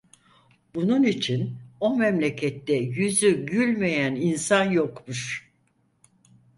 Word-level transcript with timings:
Bunun 0.75 1.03
için 1.03 1.57
o 1.79 1.95
memlekette 1.97 2.73
yüzü 2.73 3.45
gülmeyen 3.45 4.15
insan 4.15 4.63
yokmuş. 4.71 5.51